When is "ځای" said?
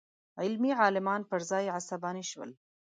1.49-1.65